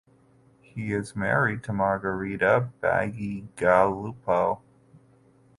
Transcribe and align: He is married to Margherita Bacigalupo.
He 0.63 0.93
is 0.93 1.15
married 1.15 1.61
to 1.65 1.73
Margherita 1.73 2.69
Bacigalupo. 2.81 4.59